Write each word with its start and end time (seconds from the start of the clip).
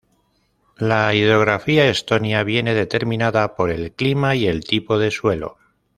La 0.79 1.13
hidrografía 1.13 1.87
estonia 1.87 2.43
viene 2.43 2.73
determinada 2.73 3.55
por 3.55 3.69
el 3.69 3.91
clima 3.91 4.33
y 4.35 4.47
el 4.47 4.63
tipo 4.63 4.97
de 4.97 5.11
suelo. 5.11 5.59